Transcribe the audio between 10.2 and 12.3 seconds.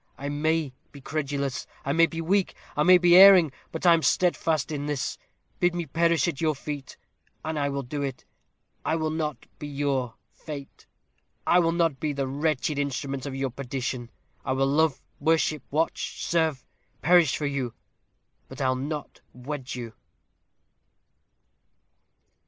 Fate. I will not be the